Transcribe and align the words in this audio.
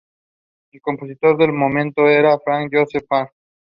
El 0.71 0.81
compositor 0.81 1.37
del 1.37 1.53
momento 1.53 2.07
era 2.09 2.39
Franz 2.39 2.71
Joseph 2.73 3.05
Haydn. 3.11 3.29